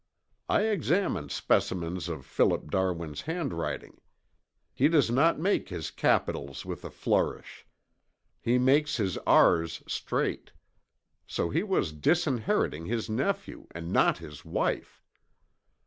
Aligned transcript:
I 0.49 0.63
examined 0.63 1.29
specimens 1.31 2.09
of 2.09 2.25
Philip 2.25 2.71
Darwin's 2.71 3.21
handwriting. 3.21 4.01
He 4.73 4.87
does 4.87 5.11
not 5.11 5.37
make 5.37 5.69
his 5.69 5.91
capitals 5.91 6.65
with 6.65 6.83
a 6.83 6.89
flourish. 6.89 7.67
He 8.41 8.57
makes 8.57 8.97
his 8.97 9.19
R's 9.27 9.83
straight. 9.87 10.53
So 11.27 11.51
he 11.51 11.61
was 11.61 11.91
disinheriting 11.93 12.87
his 12.87 13.11
nephew 13.11 13.67
and 13.69 13.93
not 13.93 14.17
his 14.17 14.43
wife. 14.43 15.03